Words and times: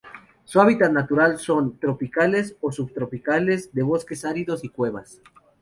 Su 0.45 0.59
hábitat 0.59 0.91
natural 0.91 1.37
son: 1.37 1.65
zonas 1.65 1.79
tropicales 1.79 2.55
o 2.59 2.71
subtropicales, 2.71 3.71
de 3.71 3.83
bosques 3.83 4.25
áridos 4.25 4.63
y 4.63 4.69
cuevas. 4.69 5.21